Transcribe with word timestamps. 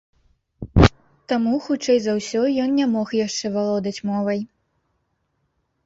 Таму, 1.33 1.53
хутчэй 1.67 1.99
за 2.07 2.17
ўсё, 2.21 2.41
ён 2.65 2.69
не 2.81 2.87
мог 2.97 3.07
яшчэ 3.25 3.47
валодаць 3.59 3.97
мовай. 4.15 4.39